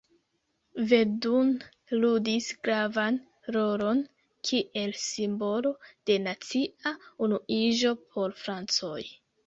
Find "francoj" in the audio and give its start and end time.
8.45-9.03